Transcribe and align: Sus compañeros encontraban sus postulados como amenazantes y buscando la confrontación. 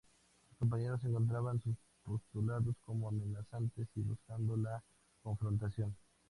Sus 0.49 0.57
compañeros 0.57 1.03
encontraban 1.03 1.61
sus 1.61 1.77
postulados 2.03 2.75
como 2.85 3.07
amenazantes 3.09 3.87
y 3.93 4.01
buscando 4.01 4.57
la 4.57 4.83
confrontación. 5.21 5.95